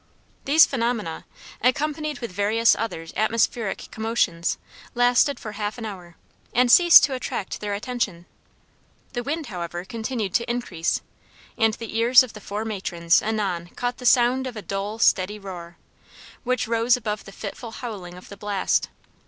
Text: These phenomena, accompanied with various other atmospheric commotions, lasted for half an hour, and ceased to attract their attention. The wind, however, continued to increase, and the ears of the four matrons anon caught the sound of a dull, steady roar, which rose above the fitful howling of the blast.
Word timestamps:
These 0.45 0.65
phenomena, 0.65 1.25
accompanied 1.61 2.21
with 2.21 2.31
various 2.31 2.75
other 2.75 3.05
atmospheric 3.15 3.87
commotions, 3.91 4.57
lasted 4.95 5.39
for 5.39 5.51
half 5.51 5.77
an 5.77 5.85
hour, 5.85 6.15
and 6.55 6.71
ceased 6.71 7.03
to 7.03 7.13
attract 7.13 7.59
their 7.61 7.75
attention. 7.75 8.25
The 9.13 9.21
wind, 9.21 9.45
however, 9.45 9.85
continued 9.85 10.33
to 10.33 10.49
increase, 10.49 11.01
and 11.55 11.75
the 11.75 11.95
ears 11.95 12.23
of 12.23 12.33
the 12.33 12.41
four 12.41 12.65
matrons 12.65 13.21
anon 13.21 13.67
caught 13.75 13.97
the 13.99 14.07
sound 14.07 14.47
of 14.47 14.57
a 14.57 14.63
dull, 14.63 14.97
steady 14.97 15.37
roar, 15.37 15.77
which 16.43 16.67
rose 16.67 16.97
above 16.97 17.25
the 17.25 17.31
fitful 17.31 17.69
howling 17.69 18.15
of 18.15 18.29
the 18.29 18.37
blast. 18.37 18.89